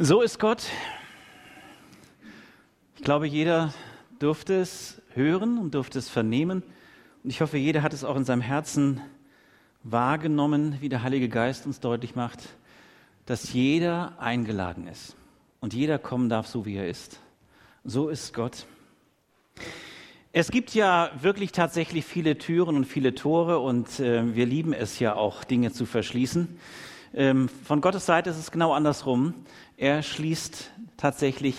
[0.00, 0.62] So ist Gott.
[2.94, 3.74] Ich glaube, jeder
[4.20, 6.62] durfte es hören und durfte es vernehmen.
[7.24, 9.00] Und ich hoffe, jeder hat es auch in seinem Herzen
[9.82, 12.38] wahrgenommen, wie der Heilige Geist uns deutlich macht,
[13.26, 15.16] dass jeder eingeladen ist
[15.58, 17.18] und jeder kommen darf, so wie er ist.
[17.82, 18.66] So ist Gott.
[20.30, 25.00] Es gibt ja wirklich tatsächlich viele Türen und viele Tore und äh, wir lieben es
[25.00, 26.56] ja auch, Dinge zu verschließen.
[27.14, 29.34] Ähm, von Gottes Seite ist es genau andersrum.
[29.76, 31.56] Er schließt tatsächlich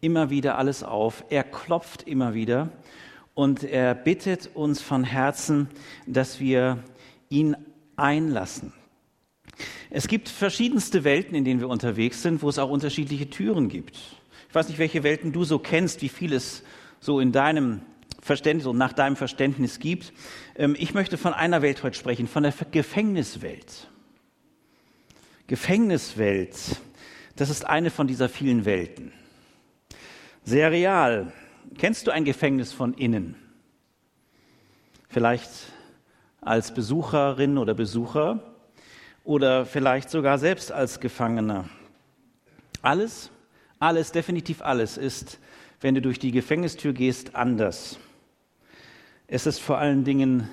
[0.00, 1.24] immer wieder alles auf.
[1.30, 2.70] Er klopft immer wieder
[3.34, 5.68] und er bittet uns von Herzen,
[6.06, 6.82] dass wir
[7.28, 7.56] ihn
[7.96, 8.72] einlassen.
[9.90, 13.96] Es gibt verschiedenste Welten, in denen wir unterwegs sind, wo es auch unterschiedliche Türen gibt.
[14.48, 16.62] Ich weiß nicht, welche Welten du so kennst, wie viel es
[17.00, 17.82] so in deinem
[18.20, 20.12] Verständnis und nach deinem Verständnis gibt.
[20.56, 23.89] Ähm, ich möchte von einer Welt heute sprechen, von der Gefängniswelt.
[25.50, 26.80] Gefängniswelt.
[27.34, 29.12] Das ist eine von dieser vielen Welten.
[30.44, 31.32] Sehr real.
[31.76, 33.34] Kennst du ein Gefängnis von innen?
[35.08, 35.50] Vielleicht
[36.40, 38.54] als Besucherin oder Besucher
[39.24, 41.68] oder vielleicht sogar selbst als Gefangener.
[42.80, 43.32] Alles,
[43.80, 45.40] alles, definitiv alles ist,
[45.80, 47.98] wenn du durch die Gefängnistür gehst, anders.
[49.26, 50.48] Es ist vor allen Dingen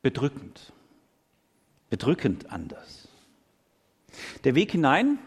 [0.00, 0.72] bedrückend,
[1.90, 3.09] bedrückend anders.
[4.44, 5.18] Der Weg hinein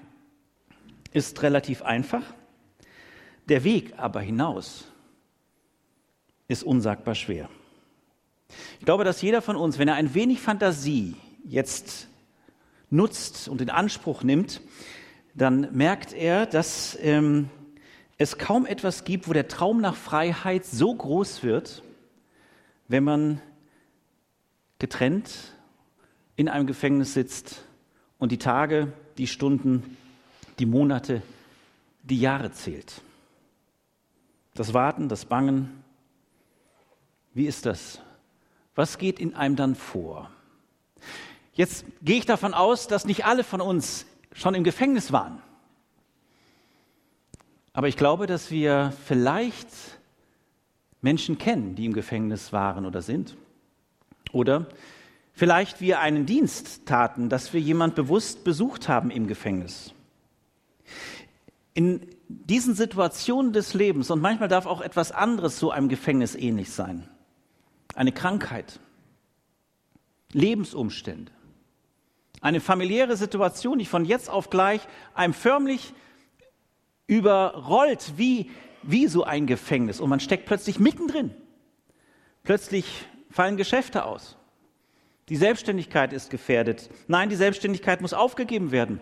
[1.11, 2.23] ist relativ einfach.
[3.49, 4.85] Der Weg aber hinaus
[6.47, 7.49] ist unsagbar schwer.
[8.79, 12.07] Ich glaube, dass jeder von uns, wenn er ein wenig Fantasie jetzt
[12.89, 14.61] nutzt und in Anspruch nimmt,
[15.33, 17.49] dann merkt er, dass ähm,
[18.17, 21.83] es kaum etwas gibt, wo der Traum nach Freiheit so groß wird,
[22.87, 23.41] wenn man
[24.77, 25.55] getrennt
[26.35, 27.65] in einem Gefängnis sitzt
[28.23, 29.97] und die Tage, die Stunden,
[30.57, 31.21] die Monate,
[32.03, 33.01] die Jahre zählt.
[34.53, 35.83] Das Warten, das Bangen,
[37.33, 37.99] wie ist das?
[38.75, 40.31] Was geht in einem dann vor?
[41.51, 45.41] Jetzt gehe ich davon aus, dass nicht alle von uns schon im Gefängnis waren.
[47.73, 49.67] Aber ich glaube, dass wir vielleicht
[51.01, 53.35] Menschen kennen, die im Gefängnis waren oder sind.
[54.31, 54.69] Oder
[55.33, 59.93] vielleicht wir einen Dienst taten, dass wir jemand bewusst besucht haben im Gefängnis.
[61.73, 66.71] In diesen Situationen des Lebens, und manchmal darf auch etwas anderes so einem Gefängnis ähnlich
[66.71, 67.09] sein,
[67.95, 68.79] eine Krankheit,
[70.31, 71.31] Lebensumstände,
[72.41, 74.81] eine familiäre Situation, die von jetzt auf gleich
[75.13, 75.93] einem förmlich
[77.07, 78.51] überrollt wie,
[78.83, 81.31] wie so ein Gefängnis und man steckt plötzlich mittendrin.
[82.43, 82.85] Plötzlich
[83.29, 84.37] fallen Geschäfte aus.
[85.29, 86.89] Die Selbstständigkeit ist gefährdet.
[87.07, 88.99] Nein, die Selbstständigkeit muss aufgegeben werden.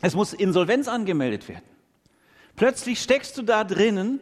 [0.00, 1.64] Es muss Insolvenz angemeldet werden.
[2.56, 4.20] Plötzlich steckst du da drinnen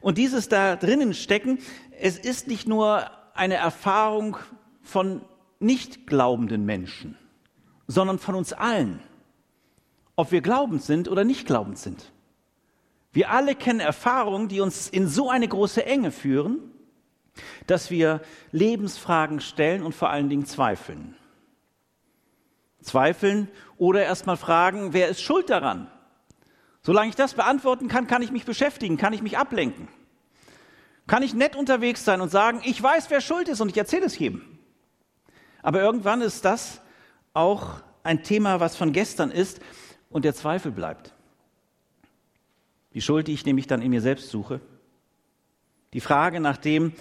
[0.00, 1.58] und dieses da drinnen stecken,
[1.98, 4.36] es ist nicht nur eine Erfahrung
[4.82, 5.22] von
[5.58, 7.16] nicht glaubenden Menschen,
[7.86, 9.00] sondern von uns allen,
[10.14, 12.12] ob wir glaubend sind oder nicht glaubend sind.
[13.12, 16.58] Wir alle kennen Erfahrungen, die uns in so eine große Enge führen,
[17.66, 18.20] dass wir
[18.52, 21.16] Lebensfragen stellen und vor allen Dingen zweifeln.
[22.80, 25.90] Zweifeln oder erstmal fragen, wer ist schuld daran?
[26.82, 29.88] Solange ich das beantworten kann, kann ich mich beschäftigen, kann ich mich ablenken.
[31.06, 34.06] Kann ich nett unterwegs sein und sagen, ich weiß, wer schuld ist und ich erzähle
[34.06, 34.42] es jedem.
[35.62, 36.80] Aber irgendwann ist das
[37.32, 39.60] auch ein Thema, was von gestern ist
[40.10, 41.14] und der Zweifel bleibt.
[42.92, 44.60] Die Schuld, die ich nämlich dann in mir selbst suche.
[45.94, 46.92] Die Frage nach dem,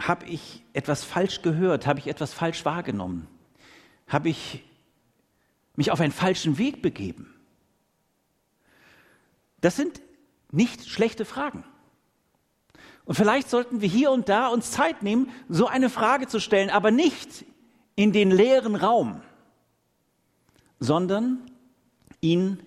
[0.00, 1.86] habe ich etwas falsch gehört?
[1.86, 3.26] Habe ich etwas falsch wahrgenommen?
[4.08, 4.64] Habe ich
[5.76, 7.34] mich auf einen falschen Weg begeben?
[9.60, 10.00] Das sind
[10.50, 11.64] nicht schlechte Fragen.
[13.04, 16.70] Und vielleicht sollten wir hier und da uns Zeit nehmen, so eine Frage zu stellen,
[16.70, 17.44] aber nicht
[17.96, 19.20] in den leeren Raum,
[20.78, 21.38] sondern
[22.20, 22.62] ihn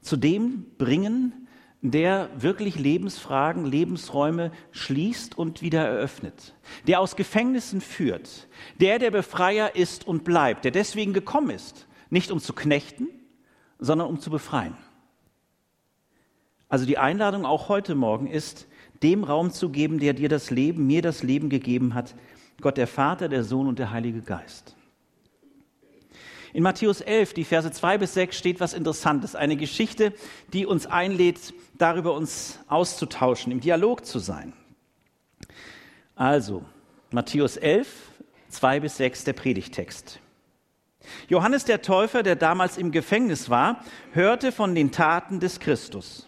[0.00, 1.45] zu dem bringen,
[1.90, 6.54] der wirklich Lebensfragen, Lebensräume schließt und wieder eröffnet,
[6.86, 8.48] der aus Gefängnissen führt,
[8.80, 13.08] der der Befreier ist und bleibt, der deswegen gekommen ist, nicht um zu knechten,
[13.78, 14.76] sondern um zu befreien.
[16.68, 18.66] Also die Einladung auch heute Morgen ist,
[19.02, 22.14] dem Raum zu geben, der dir das Leben, mir das Leben gegeben hat,
[22.60, 24.76] Gott der Vater, der Sohn und der Heilige Geist.
[26.56, 30.14] In Matthäus 11, die Verse 2 bis 6 steht was Interessantes, eine Geschichte,
[30.54, 34.54] die uns einlädt, darüber uns auszutauschen, im Dialog zu sein.
[36.14, 36.64] Also,
[37.10, 38.10] Matthäus 11,
[38.48, 40.18] 2 bis 6, der Predigtext.
[41.28, 46.26] Johannes der Täufer, der damals im Gefängnis war, hörte von den Taten des Christus.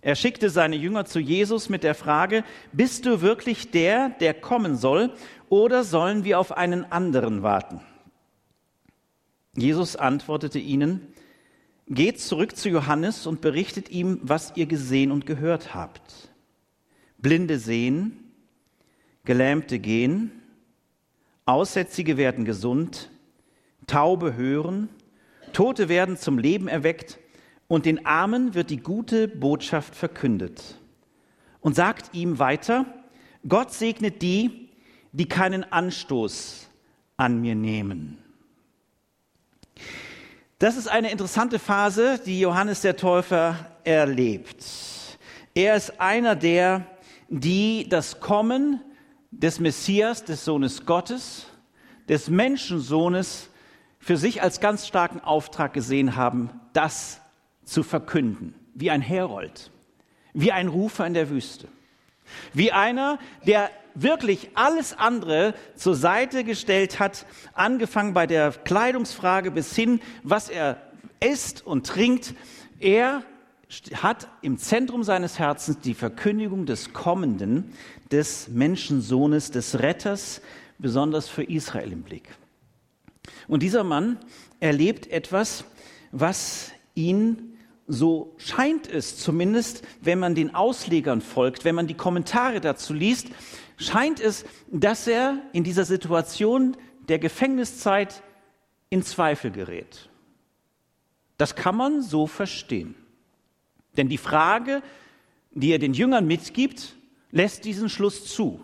[0.00, 4.76] Er schickte seine Jünger zu Jesus mit der Frage, bist du wirklich der, der kommen
[4.76, 5.12] soll,
[5.50, 7.82] oder sollen wir auf einen anderen warten?
[9.56, 11.08] Jesus antwortete ihnen,
[11.88, 16.30] geht zurück zu Johannes und berichtet ihm, was ihr gesehen und gehört habt.
[17.18, 18.32] Blinde sehen,
[19.24, 20.30] Gelähmte gehen,
[21.44, 23.10] Aussätzige werden gesund,
[23.86, 24.88] Taube hören,
[25.52, 27.18] Tote werden zum Leben erweckt
[27.66, 30.78] und den Armen wird die gute Botschaft verkündet.
[31.60, 32.86] Und sagt ihm weiter,
[33.46, 34.70] Gott segnet die,
[35.12, 36.68] die keinen Anstoß
[37.16, 38.18] an mir nehmen.
[40.60, 44.62] Das ist eine interessante Phase, die Johannes der Täufer erlebt.
[45.54, 46.84] Er ist einer der,
[47.30, 48.78] die das Kommen
[49.30, 51.46] des Messias, des Sohnes Gottes,
[52.10, 53.48] des Menschensohnes
[54.00, 57.22] für sich als ganz starken Auftrag gesehen haben, das
[57.64, 59.70] zu verkünden, wie ein Herold,
[60.34, 61.68] wie ein Rufer in der Wüste,
[62.52, 69.74] wie einer, der wirklich alles andere zur Seite gestellt hat, angefangen bei der Kleidungsfrage bis
[69.74, 70.80] hin, was er
[71.20, 72.34] isst und trinkt.
[72.78, 73.22] Er
[73.94, 77.72] hat im Zentrum seines Herzens die Verkündigung des Kommenden,
[78.10, 80.40] des Menschensohnes, des Retters,
[80.78, 82.28] besonders für Israel im Blick.
[83.46, 84.18] Und dieser Mann
[84.60, 85.64] erlebt etwas,
[86.10, 87.49] was ihn
[87.90, 93.28] so scheint es zumindest, wenn man den Auslegern folgt, wenn man die Kommentare dazu liest,
[93.76, 96.76] scheint es, dass er in dieser Situation
[97.08, 98.22] der Gefängniszeit
[98.90, 100.08] in Zweifel gerät.
[101.36, 102.94] Das kann man so verstehen.
[103.96, 104.82] Denn die Frage,
[105.50, 106.96] die er den Jüngern mitgibt,
[107.32, 108.60] lässt diesen Schluss zu.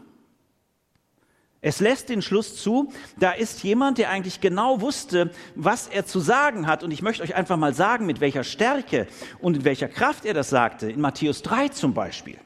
[1.60, 6.20] Es lässt den Schluss zu, da ist jemand, der eigentlich genau wusste, was er zu
[6.20, 6.82] sagen hat.
[6.84, 9.06] Und ich möchte euch einfach mal sagen, mit welcher Stärke
[9.40, 10.90] und in welcher Kraft er das sagte.
[10.90, 12.38] In Matthäus 3 zum Beispiel.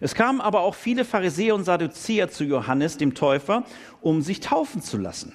[0.00, 3.64] Es kamen aber auch viele Pharisäer und Sadduzäer zu Johannes, dem Täufer,
[4.00, 5.34] um sich taufen zu lassen.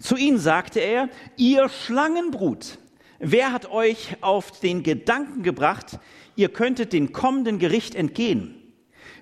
[0.00, 2.78] Zu ihnen sagte er, ihr Schlangenbrut,
[3.20, 6.00] wer hat euch auf den Gedanken gebracht,
[6.34, 8.56] ihr könntet dem kommenden Gericht entgehen?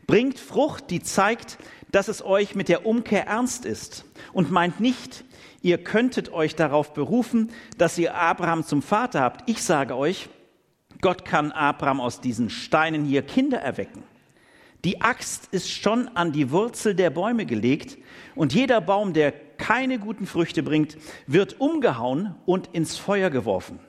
[0.06, 1.58] Bringt Frucht, die zeigt,
[1.90, 5.24] dass es euch mit der Umkehr ernst ist und meint nicht,
[5.62, 9.48] ihr könntet euch darauf berufen, dass ihr Abraham zum Vater habt.
[9.48, 10.28] Ich sage euch,
[11.00, 14.02] Gott kann Abraham aus diesen Steinen hier Kinder erwecken.
[14.84, 17.98] Die Axt ist schon an die Wurzel der Bäume gelegt
[18.36, 20.96] und jeder Baum, der keine guten Früchte bringt,
[21.26, 23.80] wird umgehauen und ins Feuer geworfen.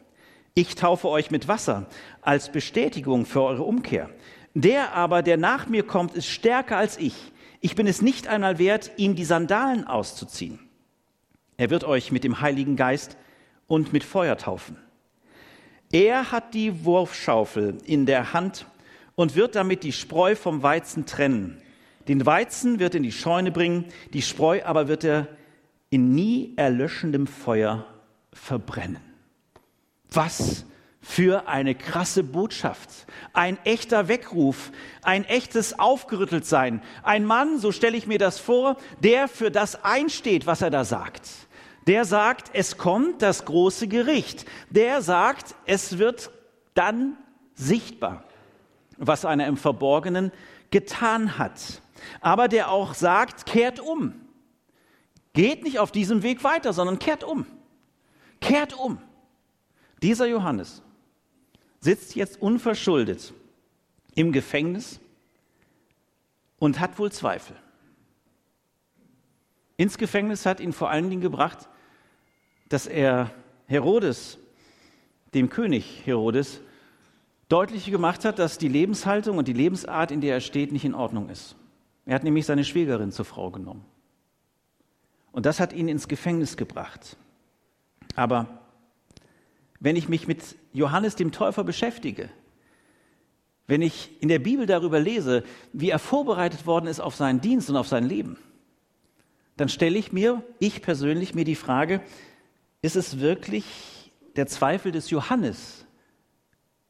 [0.56, 1.86] Ich taufe euch mit Wasser
[2.22, 4.10] als Bestätigung für eure Umkehr.
[4.56, 7.32] Der aber, der nach mir kommt, ist stärker als ich.
[7.62, 10.60] Ich bin es nicht einmal wert, ihm die Sandalen auszuziehen.
[11.58, 13.18] Er wird euch mit dem Heiligen Geist
[13.68, 14.78] und mit Feuer taufen.
[15.92, 18.66] Er hat die Wurfschaufel in der Hand
[19.16, 21.62] und wird damit die Spreu vom Weizen trennen.
[22.08, 25.28] Den Weizen wird er in die Scheune bringen, die Spreu aber wird er
[25.90, 27.86] in nie erlöschendem Feuer
[28.32, 29.02] verbrennen.
[30.12, 30.66] Was
[31.02, 32.90] für eine krasse Botschaft.
[33.34, 36.82] Ein echter Weckruf, ein echtes Aufgerütteltsein.
[37.04, 40.84] Ein Mann, so stelle ich mir das vor, der für das einsteht, was er da
[40.84, 41.30] sagt.
[41.88, 44.46] Der sagt, es kommt das große Gericht.
[44.70, 46.30] Der sagt, es wird
[46.74, 47.18] dann
[47.56, 48.24] sichtbar
[49.00, 50.32] was einer im Verborgenen
[50.72, 51.82] getan hat.
[52.22, 54.14] Aber der auch sagt, kehrt um.
[55.34, 57.46] Geht nicht auf diesem Weg weiter, sondern kehrt um.
[58.42, 59.00] Kehrt um.
[60.04, 60.84] Dieser Johannes
[61.80, 63.34] sitzt jetzt unverschuldet
[64.16, 65.00] im Gefängnis
[66.58, 67.56] und hat wohl Zweifel.
[69.78, 71.70] Ins Gefängnis hat ihn vor allen Dingen gebracht,
[72.68, 73.32] dass er
[73.68, 74.38] Herodes,
[75.34, 76.60] dem König Herodes,
[77.48, 80.94] deutlich gemacht hat, dass die Lebenshaltung und die Lebensart, in der er steht, nicht in
[80.94, 81.56] Ordnung ist.
[82.06, 83.86] Er hat nämlich seine Schwägerin zur Frau genommen.
[85.32, 87.18] Und das hat ihn ins Gefängnis gebracht.
[88.16, 88.48] Aber
[89.80, 92.30] wenn ich mich mit Johannes dem Täufer beschäftige,
[93.68, 97.70] wenn ich in der Bibel darüber lese, wie er vorbereitet worden ist auf seinen Dienst
[97.70, 98.38] und auf sein Leben,
[99.58, 102.02] dann stelle ich mir, ich persönlich, mir die Frage,
[102.82, 105.86] ist es wirklich der Zweifel des Johannes,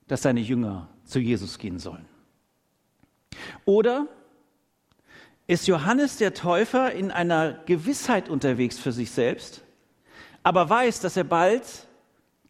[0.08, 2.06] dass seine Jünger zu Jesus gehen sollen?
[3.66, 4.08] Oder
[5.48, 9.64] ist Johannes der Täufer in einer Gewissheit unterwegs für sich selbst,
[10.44, 11.88] aber weiß, dass er bald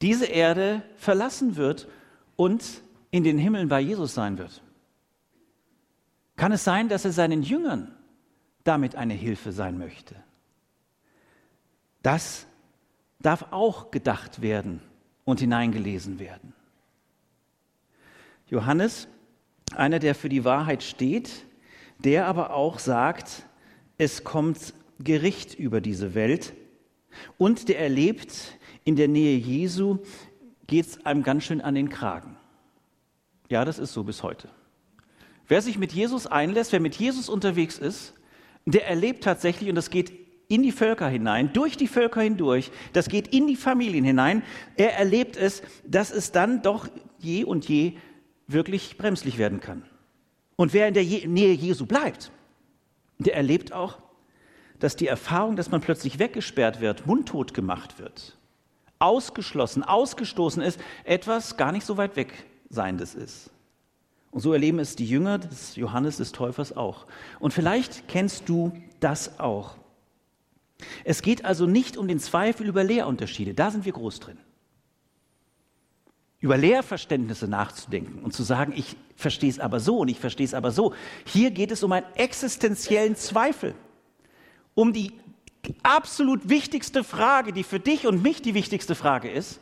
[0.02, 1.88] diese Erde verlassen wird
[2.36, 4.62] und in den Himmeln bei Jesus sein wird?
[6.36, 7.94] Kann es sein, dass er seinen Jüngern
[8.64, 10.16] damit eine Hilfe sein möchte?
[12.02, 12.48] Das
[13.20, 14.82] darf auch gedacht werden
[15.26, 16.54] und hineingelesen werden.
[18.48, 19.08] Johannes,
[19.76, 21.46] einer, der für die Wahrheit steht,
[22.00, 23.44] der aber auch sagt,
[23.98, 26.54] es kommt Gericht über diese Welt
[27.38, 30.00] und der erlebt, in der Nähe Jesu
[30.68, 32.38] geht es einem ganz schön an den Kragen.
[33.50, 34.50] Ja, das ist so bis heute.
[35.48, 38.14] Wer sich mit Jesus einlässt, wer mit Jesus unterwegs ist,
[38.66, 40.14] der erlebt tatsächlich, und das geht
[40.48, 44.44] in die Völker hinein, durch die Völker hindurch, das geht in die Familien hinein.
[44.76, 47.94] Er erlebt es, dass es dann doch je und je
[48.48, 49.84] wirklich bremslich werden kann.
[50.56, 52.32] Und wer in der Nähe Jesu bleibt,
[53.20, 54.00] der erlebt auch,
[54.80, 58.38] dass die Erfahrung, dass man plötzlich weggesperrt wird, mundtot gemacht wird,
[59.00, 63.50] ausgeschlossen, ausgestoßen ist, etwas gar nicht so weit weg Seiendes ist.
[64.32, 67.08] Und so erleben es die Jünger des Johannes des Täufers auch.
[67.40, 69.76] Und vielleicht kennst du das auch.
[71.04, 74.38] Es geht also nicht um den Zweifel über Lehrunterschiede, da sind wir groß drin.
[76.40, 80.54] Über Lehrverständnisse nachzudenken und zu sagen, ich verstehe es aber so und ich verstehe es
[80.54, 80.94] aber so.
[81.26, 83.76] Hier geht es um einen existenziellen Zweifel,
[84.74, 85.12] um die
[85.84, 89.62] absolut wichtigste Frage, die für dich und mich die wichtigste Frage ist.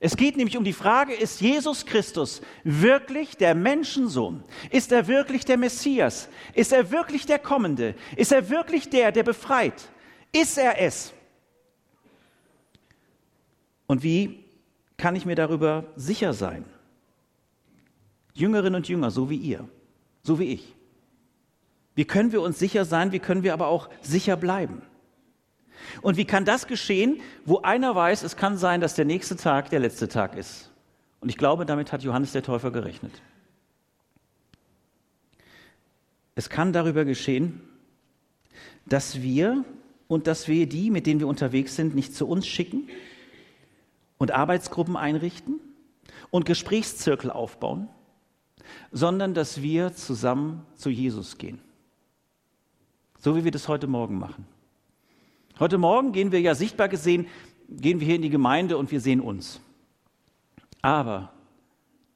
[0.00, 4.44] Es geht nämlich um die Frage, ist Jesus Christus wirklich der Menschensohn?
[4.70, 6.28] Ist er wirklich der Messias?
[6.54, 7.96] Ist er wirklich der Kommende?
[8.16, 9.88] Ist er wirklich der, der befreit?
[10.32, 11.12] Ist er es?
[13.88, 14.44] Und wie
[14.96, 16.64] kann ich mir darüber sicher sein?
[18.34, 19.68] Jüngerinnen und Jünger, so wie ihr,
[20.22, 20.74] so wie ich.
[21.96, 23.10] Wie können wir uns sicher sein?
[23.10, 24.82] Wie können wir aber auch sicher bleiben?
[26.02, 29.70] Und wie kann das geschehen, wo einer weiß, es kann sein, dass der nächste Tag
[29.70, 30.70] der letzte Tag ist?
[31.20, 33.12] Und ich glaube, damit hat Johannes der Täufer gerechnet.
[36.34, 37.60] Es kann darüber geschehen,
[38.86, 39.64] dass wir
[40.06, 42.88] und dass wir die, mit denen wir unterwegs sind, nicht zu uns schicken
[44.18, 45.60] und Arbeitsgruppen einrichten
[46.30, 47.88] und Gesprächszirkel aufbauen,
[48.92, 51.60] sondern dass wir zusammen zu Jesus gehen.
[53.18, 54.46] So wie wir das heute Morgen machen.
[55.60, 57.26] Heute Morgen gehen wir ja sichtbar gesehen,
[57.68, 59.60] gehen wir hier in die Gemeinde und wir sehen uns.
[60.82, 61.32] Aber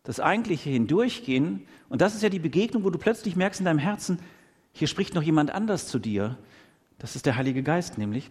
[0.04, 3.80] das eigentliche Hindurchgehen, und das ist ja die Begegnung, wo du plötzlich merkst in deinem
[3.80, 4.20] Herzen,
[4.72, 6.38] hier spricht noch jemand anders zu dir,
[6.98, 8.30] das ist der Heilige Geist nämlich.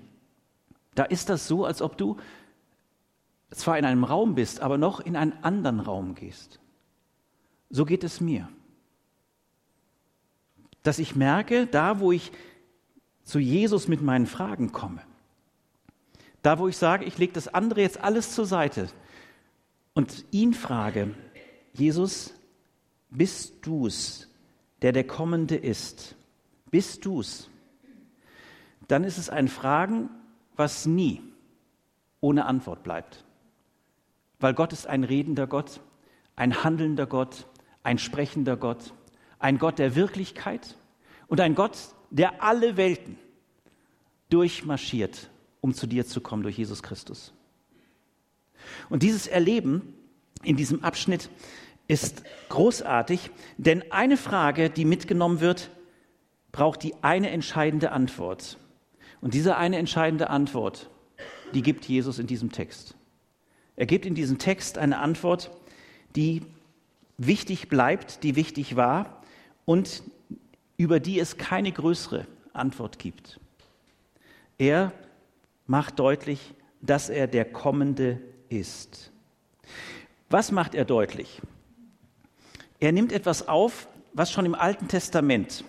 [0.96, 2.16] Da ist das so, als ob du
[3.50, 6.62] zwar in einem Raum bist, aber noch in einen anderen Raum gehst.
[7.70, 8.48] So geht es mir.
[10.84, 12.32] Dass ich merke, da wo ich
[13.24, 15.02] zu Jesus mit meinen Fragen komme,
[16.42, 18.90] da wo ich sage, ich lege das andere jetzt alles zur Seite
[19.94, 21.14] und ihn frage,
[21.74, 22.34] Jesus,
[23.10, 24.28] bist du's,
[24.82, 26.16] der der Kommende ist?
[26.72, 27.52] Bist du's?
[28.92, 30.10] dann ist es ein Fragen,
[30.58, 31.22] was nie
[32.20, 33.24] ohne Antwort bleibt.
[34.42, 35.80] Weil Gott ist ein redender Gott,
[36.36, 37.48] ein handelnder Gott,
[37.84, 38.94] ein sprechender Gott,
[39.40, 40.76] ein Gott der Wirklichkeit
[41.28, 41.78] und ein Gott,
[42.12, 43.18] der alle Welten
[44.30, 45.30] durchmarschiert,
[45.62, 47.34] um zu dir zu kommen durch Jesus Christus.
[48.90, 49.94] Und dieses Erleben
[50.44, 51.30] in diesem Abschnitt
[51.88, 55.72] ist großartig, denn eine Frage, die mitgenommen wird,
[56.52, 58.58] braucht die eine entscheidende Antwort.
[59.22, 60.90] Und diese eine entscheidende Antwort,
[61.54, 62.96] die gibt Jesus in diesem Text.
[63.76, 65.52] Er gibt in diesem Text eine Antwort,
[66.16, 66.44] die
[67.18, 69.22] wichtig bleibt, die wichtig war
[69.66, 70.04] und
[70.82, 73.40] über die es keine größere Antwort gibt.
[74.58, 74.92] Er
[75.68, 78.20] macht deutlich, dass er der Kommende
[78.50, 79.12] ist.
[80.32, 81.40] Was macht er deutlich?
[82.80, 85.64] Er nimmt etwas auf, was schon im Alten Testament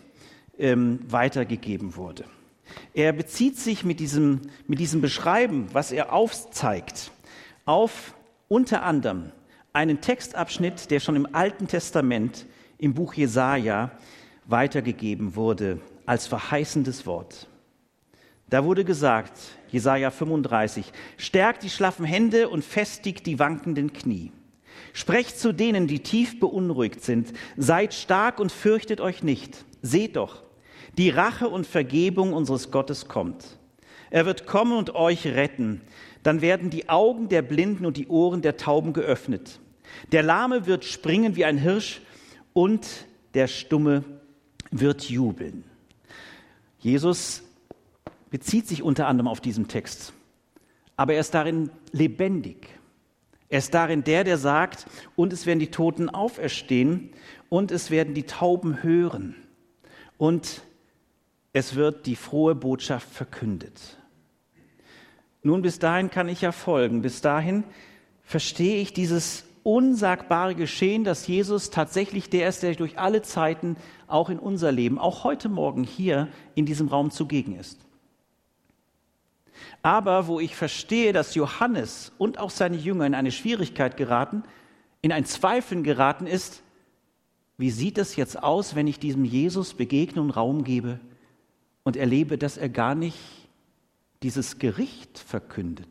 [0.59, 2.25] ähm, weitergegeben wurde.
[2.95, 7.11] Er bezieht sich mit diesem, mit diesem Beschreiben, was er aufzeigt,
[7.67, 8.15] auf
[8.49, 9.31] unter anderem
[9.75, 12.47] einen Textabschnitt, der schon im Alten Testament
[12.79, 13.91] im Buch Jesaja
[14.53, 17.49] weitergegeben wurde als verheißendes Wort.
[18.49, 19.33] Da wurde gesagt,
[19.71, 24.31] Jesaja 35, stärkt die schlaffen Hände und festigt die wankenden Knie.
[24.93, 29.65] Sprecht zu denen, die tief beunruhigt sind, seid stark und fürchtet euch nicht.
[29.81, 30.43] Seht doch,
[30.99, 33.59] die Rache und Vergebung unseres Gottes kommt.
[34.11, 35.81] Er wird kommen und euch retten.
[36.23, 39.61] Dann werden die Augen der Blinden und die Ohren der Tauben geöffnet.
[40.13, 42.03] Der Lahme wird springen wie ein Hirsch
[42.53, 42.87] und
[43.33, 44.05] der Stumme
[44.73, 45.65] wird jubeln.
[46.81, 47.45] Jesus
[48.31, 50.13] bezieht sich unter anderem auf diesen Text,
[50.97, 52.69] aber er ist darin lebendig.
[53.49, 57.11] Er ist darin der, der sagt, und es werden die Toten auferstehen
[57.51, 59.37] und es werden die Tauben hören
[60.17, 60.63] und
[61.53, 63.99] es wird die frohe Botschaft verkündet.
[65.43, 67.03] Nun, bis dahin kann ich ja folgen.
[67.03, 67.65] Bis dahin
[68.23, 73.77] verstehe ich dieses unsagbare Geschehen, dass Jesus tatsächlich der ist, der durch alle Zeiten
[74.07, 77.79] auch in unser Leben, auch heute Morgen hier in diesem Raum zugegen ist.
[79.83, 84.43] Aber wo ich verstehe, dass Johannes und auch seine Jünger in eine Schwierigkeit geraten,
[85.01, 86.63] in ein Zweifeln geraten ist,
[87.59, 91.01] wie sieht es jetzt aus, wenn ich diesem Jesus begegne und Raum gebe
[91.85, 93.19] und erlebe, dass er gar nicht
[94.23, 95.89] dieses Gericht verkündet,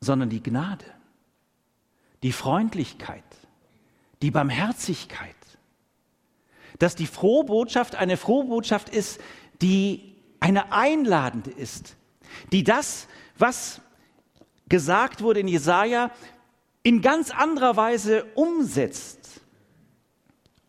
[0.00, 0.84] sondern die Gnade,
[2.22, 3.24] die Freundlichkeit,
[4.22, 5.34] die Barmherzigkeit.
[6.78, 9.20] Dass die frohe Botschaft eine frohe Botschaft ist,
[9.60, 11.96] die eine einladende ist,
[12.52, 13.80] die das, was
[14.68, 16.10] gesagt wurde in Jesaja,
[16.82, 19.42] in ganz anderer Weise umsetzt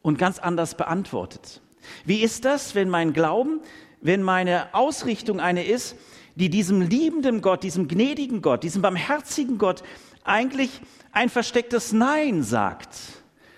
[0.02, 1.62] und ganz anders beantwortet.
[2.06, 3.62] Wie ist das, wenn mein Glauben,
[4.02, 5.96] wenn meine Ausrichtung eine ist,
[6.36, 9.84] die diesem liebenden Gott, diesem gnädigen Gott, diesem barmherzigen Gott
[10.24, 12.98] eigentlich ein verstecktes Nein sagt?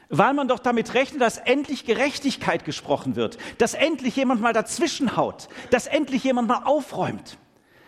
[0.10, 5.50] Weil man doch damit rechnet, dass endlich Gerechtigkeit gesprochen wird, dass endlich jemand mal dazwischenhaut,
[5.72, 7.38] dass endlich jemand mal aufräumt,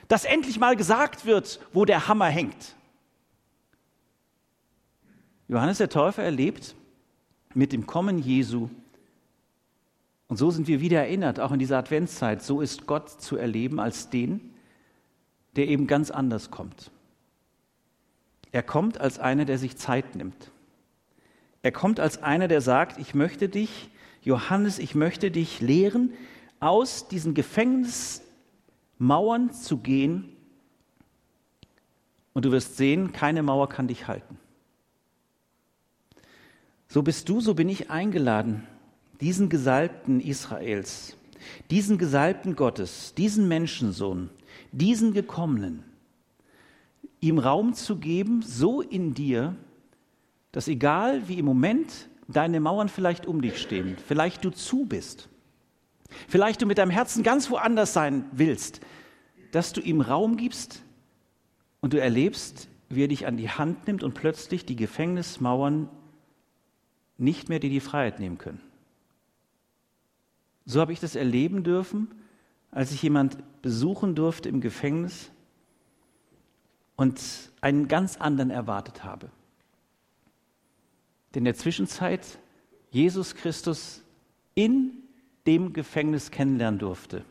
[0.07, 2.75] dass endlich mal gesagt wird, wo der Hammer hängt.
[5.47, 6.75] Johannes der Täufer erlebt
[7.53, 8.69] mit dem Kommen Jesu
[10.27, 13.79] und so sind wir wieder erinnert, auch in dieser Adventszeit, so ist Gott zu erleben
[13.79, 14.53] als den,
[15.55, 16.91] der eben ganz anders kommt.
[18.55, 20.49] Er kommt als einer, der sich Zeit nimmt.
[21.61, 23.89] Er kommt als einer, der sagt, ich möchte dich,
[24.21, 26.13] Johannes, ich möchte dich lehren,
[26.61, 30.37] aus diesen Gefängnismauern zu gehen.
[32.31, 34.39] Und du wirst sehen, keine Mauer kann dich halten.
[36.87, 38.65] So bist du, so bin ich eingeladen,
[39.19, 41.17] diesen Gesalbten Israels,
[41.71, 44.29] diesen Gesalbten Gottes, diesen Menschensohn,
[44.71, 45.83] diesen Gekommenen,
[47.27, 49.55] ihm Raum zu geben, so in dir,
[50.51, 55.27] dass egal wie im Moment deine Mauern vielleicht um dich stehen, vielleicht du zu bist,
[56.27, 58.79] vielleicht du mit deinem Herzen ganz woanders sein willst,
[59.51, 60.83] dass du ihm Raum gibst
[61.81, 65.89] und du erlebst, wie er dich an die Hand nimmt und plötzlich die Gefängnismauern
[67.17, 68.61] nicht mehr dir die Freiheit nehmen können.
[70.65, 72.07] So habe ich das erleben dürfen,
[72.71, 75.31] als ich jemand besuchen durfte im Gefängnis
[76.95, 77.21] und
[77.61, 79.29] einen ganz anderen erwartet habe.
[81.33, 82.39] Denn in der Zwischenzeit
[82.91, 84.01] Jesus Christus
[84.53, 84.91] in
[85.45, 87.25] dem Gefängnis kennenlernen durfte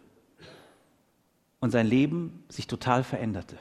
[1.60, 3.56] und sein Leben sich total veränderte.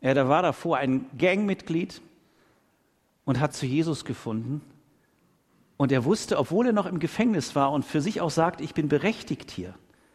[0.00, 2.02] Er war davor ein Gangmitglied
[3.24, 4.60] und hat zu Jesus gefunden
[5.76, 8.74] und er wusste, obwohl er noch im Gefängnis war und für sich auch sagt, ich
[8.74, 9.74] bin berechtigt hier.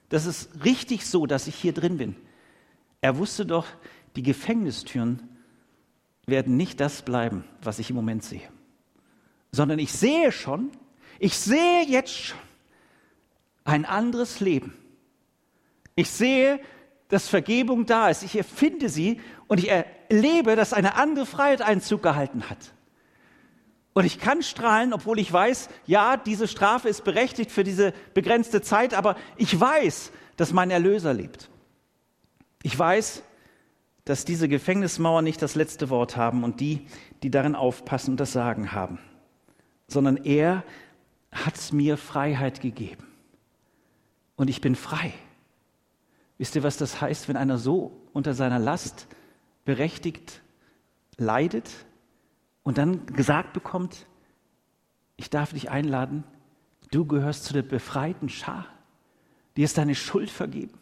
[0.10, 2.16] Das ist richtig so, dass ich hier drin bin.
[3.02, 3.66] Er wusste doch,
[4.18, 5.22] die Gefängnistüren
[6.26, 8.50] werden nicht das bleiben, was ich im Moment sehe,
[9.52, 10.72] sondern ich sehe schon,
[11.20, 12.40] ich sehe jetzt schon
[13.64, 14.74] ein anderes Leben.
[15.96, 16.60] Ich sehe,
[17.10, 18.24] dass Vergebung da ist.
[18.24, 22.74] Ich erfinde sie und ich erlebe, dass eine andere Freiheit Einzug gehalten hat.
[23.94, 28.62] Und ich kann strahlen, obwohl ich weiß, ja, diese Strafe ist berechtigt für diese begrenzte
[28.62, 31.50] Zeit, aber ich weiß, dass mein Erlöser lebt.
[32.64, 33.24] Ich weiß,
[34.10, 36.86] dass diese Gefängnismauern nicht das letzte Wort haben und die,
[37.24, 39.00] die darin aufpassen und das Sagen haben,
[39.88, 40.64] sondern er
[41.32, 43.06] hat mir Freiheit gegeben.
[44.36, 45.14] Und ich bin frei.
[46.38, 49.08] Wisst ihr, was das heißt, wenn einer so unter seiner Last
[49.66, 50.42] berechtigt
[51.18, 51.70] leidet?
[52.68, 54.08] und dann gesagt bekommt,
[55.16, 56.26] ich darf dich einladen,
[56.92, 58.66] du gehörst zu der befreiten Schar,
[59.56, 60.78] dir ist deine Schuld vergeben.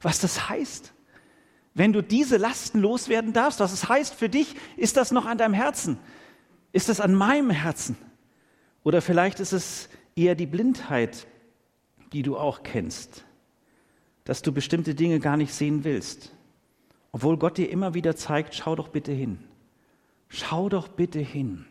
[0.00, 0.94] Was das heißt,
[1.78, 5.38] wenn du diese Lasten loswerden darfst, was es heißt für dich, ist das noch an
[5.38, 5.96] deinem Herzen?
[6.72, 7.96] Ist das an meinem Herzen?
[8.82, 11.28] Oder vielleicht ist es eher die Blindheit,
[12.12, 13.24] die du auch kennst,
[14.24, 16.34] dass du bestimmte Dinge gar nicht sehen willst,
[17.12, 19.38] obwohl Gott dir immer wieder zeigt, schau doch bitte hin.
[20.26, 21.64] Schau doch bitte hin.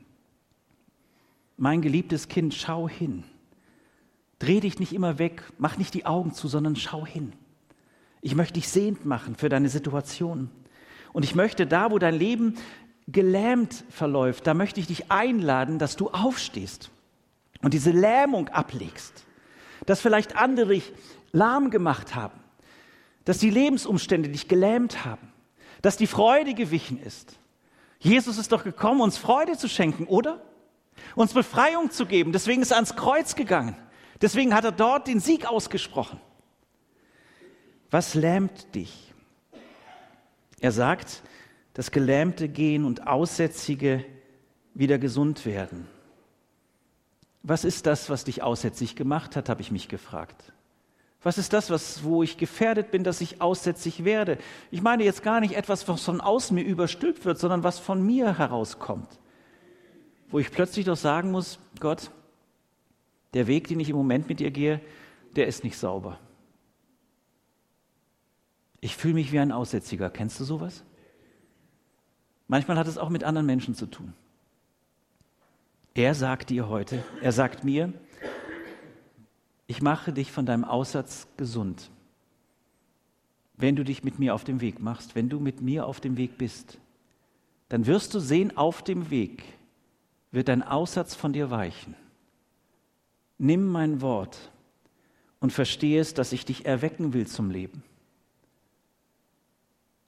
[1.58, 3.26] Mein geliebtes Kind, schau hin.
[4.40, 7.34] Dreh dich nicht immer weg, mach nicht die Augen zu, sondern schau hin.
[8.22, 10.50] Ich möchte dich sehend machen für deine Situation.
[11.14, 12.56] Und ich möchte da, wo dein Leben
[13.08, 16.92] gelähmt verläuft, da möchte ich dich einladen, dass du aufstehst
[17.62, 19.26] und diese Lähmung ablegst.
[19.86, 20.92] Dass vielleicht andere dich
[21.32, 22.40] lahm gemacht haben.
[23.26, 25.32] Dass die Lebensumstände dich gelähmt haben.
[25.82, 27.38] Dass die Freude gewichen ist.
[28.00, 30.42] Jesus ist doch gekommen, uns Freude zu schenken, oder?
[31.16, 32.32] Uns Befreiung zu geben.
[32.32, 33.76] Deswegen ist er ans Kreuz gegangen.
[34.22, 36.20] Deswegen hat er dort den Sieg ausgesprochen.
[37.90, 39.14] Was lähmt dich?
[40.60, 41.24] Er sagt,
[41.74, 44.04] dass Gelähmte gehen und Aussätzige
[44.74, 45.88] wieder gesund werden.
[47.44, 50.52] Was ist das, was dich aussätzig gemacht hat, habe ich mich gefragt.
[51.24, 54.38] Was ist das, was, wo ich gefährdet bin, dass ich aussätzig werde?
[54.72, 58.06] Ich meine jetzt gar nicht etwas, was von außen mir überstülpt wird, sondern was von
[58.06, 59.08] mir herauskommt.
[60.30, 62.12] Wo ich plötzlich doch sagen muss, Gott,
[63.34, 64.82] der Weg, den ich im Moment mit dir gehe,
[65.36, 66.20] der ist nicht sauber.
[68.80, 70.10] Ich fühle mich wie ein Aussätziger.
[70.10, 70.84] Kennst du sowas?
[72.48, 74.14] Manchmal hat es auch mit anderen Menschen zu tun.
[75.94, 77.92] Er sagt dir heute, er sagt mir,
[79.66, 81.90] ich mache dich von deinem Aussatz gesund.
[83.56, 86.16] Wenn du dich mit mir auf dem Weg machst, wenn du mit mir auf dem
[86.16, 86.78] Weg bist,
[87.70, 89.44] dann wirst du sehen, auf dem Weg
[90.32, 91.96] wird dein Aussatz von dir weichen.
[93.40, 94.52] Nimm mein Wort
[95.40, 97.84] und verstehe es, dass ich dich erwecken will zum Leben.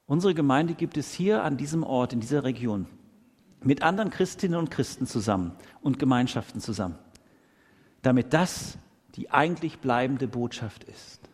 [0.10, 2.88] Unsere Gemeinde gibt es hier an diesem Ort, in dieser Region,
[3.62, 5.52] mit anderen Christinnen und Christen zusammen
[5.84, 6.98] und Gemeinschaften zusammen,
[8.02, 8.80] damit das
[9.14, 11.30] die eigentlich bleibende Botschaft ist.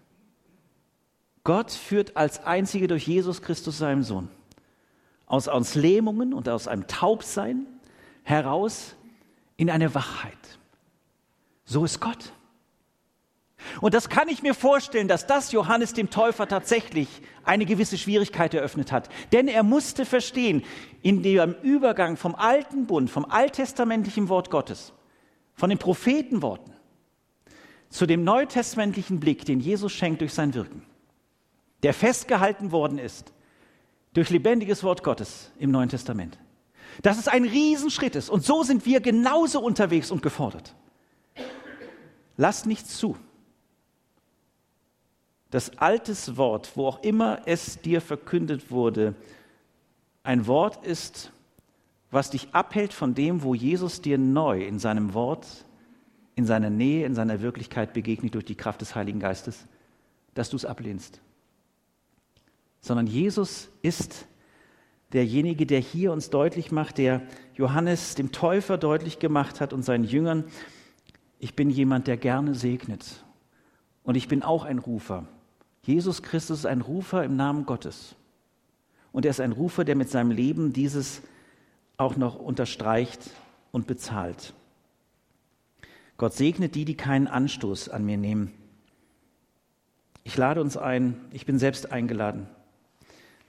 [1.46, 4.28] Gott führt als Einzige durch Jesus Christus, seinem Sohn,
[5.26, 7.66] aus uns Lähmungen und aus einem Taubsein
[8.24, 8.98] heraus
[9.56, 10.60] in eine Wachheit.
[11.64, 12.34] So ist Gott.
[13.82, 17.08] Und das kann ich mir vorstellen, dass das Johannes dem Täufer tatsächlich
[17.44, 19.10] eine gewisse Schwierigkeit eröffnet hat.
[19.32, 20.64] Denn er musste verstehen,
[21.02, 24.94] in dem Übergang vom alten Bund, vom alttestamentlichen Wort Gottes,
[25.54, 26.74] von den Prophetenworten
[27.90, 30.84] zu dem neutestamentlichen Blick, den Jesus schenkt durch sein Wirken,
[31.84, 33.32] der festgehalten worden ist
[34.14, 36.40] durch lebendiges Wort Gottes im Neuen Testament.
[37.02, 38.30] Dass es ein Riesenschritt ist.
[38.30, 40.74] Und so sind wir genauso unterwegs und gefordert.
[42.38, 43.18] Lasst nichts zu,
[45.56, 49.16] das altes Wort, wo auch immer es dir verkündet wurde,
[50.22, 51.32] ein Wort ist,
[52.12, 55.48] was dich abhält von dem, wo Jesus dir neu in seinem Wort,
[56.36, 59.66] in seiner Nähe, in seiner Wirklichkeit begegnet durch die Kraft des Heiligen Geistes,
[60.34, 61.22] dass du es ablehnst.
[62.82, 64.28] Sondern Jesus ist
[65.14, 67.22] derjenige, der hier uns deutlich macht, der
[67.54, 70.44] Johannes dem Täufer deutlich gemacht hat und seinen Jüngern,
[71.40, 73.24] ich bin jemand, der gerne segnet.
[74.04, 75.30] Und ich bin auch ein Rufer.
[75.86, 78.16] Jesus Christus ist ein Rufer im Namen Gottes.
[79.12, 81.22] Und er ist ein Rufer, der mit seinem Leben dieses
[81.98, 83.30] auch noch unterstreicht
[83.72, 84.54] und bezahlt.
[86.18, 88.52] Gott segnet die, die keinen Anstoß an mir nehmen.
[90.24, 92.48] Ich lade uns ein, ich bin selbst eingeladen,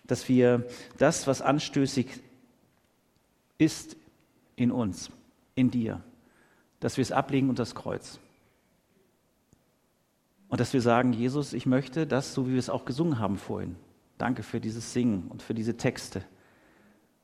[0.05, 0.67] dass wir
[0.99, 2.09] das, was anstößig
[3.57, 3.97] ist
[4.57, 5.11] in uns,
[5.55, 6.03] in dir,
[6.81, 8.21] dass wir es ablegen unter das Kreuz.
[10.49, 13.37] Und dass wir sagen, Jesus, ich möchte das, so wie wir es auch gesungen haben
[13.37, 13.77] vorhin.
[14.19, 16.23] Danke für dieses Singen und für diese Texte.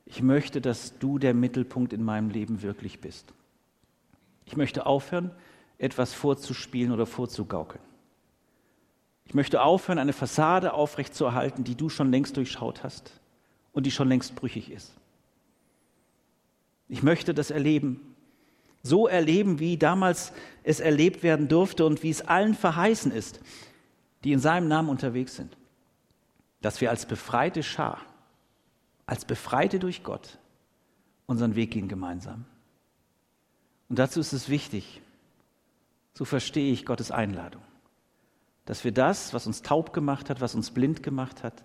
[0.04, 3.32] Ich möchte, dass du der Mittelpunkt in meinem Leben wirklich bist.
[4.44, 5.30] Ich möchte aufhören,
[5.78, 7.82] etwas vorzuspielen oder vorzugaukeln.
[9.24, 13.20] Ich möchte aufhören, eine Fassade aufrechtzuerhalten, die du schon längst durchschaut hast
[13.72, 14.92] und die schon längst brüchig ist.
[16.88, 18.11] Ich möchte das erleben,
[18.82, 23.40] so erleben, wie damals es erlebt werden durfte und wie es allen verheißen ist,
[24.24, 25.56] die in seinem Namen unterwegs sind.
[26.60, 28.00] Dass wir als befreite Schar,
[29.06, 30.38] als Befreite durch Gott
[31.26, 32.44] unseren Weg gehen gemeinsam.
[33.88, 35.00] Und dazu ist es wichtig,
[36.14, 37.62] so verstehe ich Gottes Einladung,
[38.64, 41.62] dass wir das, was uns taub gemacht hat, was uns blind gemacht hat,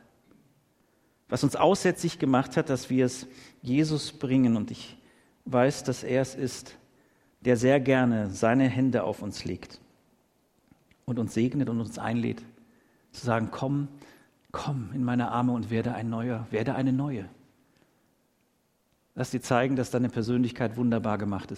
[1.29, 3.27] was uns aussätzlich gemacht hat, dass wir es
[3.61, 4.55] Jesus bringen.
[4.55, 4.97] Und ich
[5.45, 6.77] weiß, dass er es ist,
[7.41, 9.79] der sehr gerne seine Hände auf uns legt
[11.05, 12.43] und uns segnet und uns einlädt,
[13.11, 13.87] zu sagen, komm,
[14.51, 17.29] komm in meine Arme und werde ein Neuer, werde eine Neue.
[19.15, 21.55] Lass dir zeigen, dass deine Persönlichkeit wunderbar gemacht ist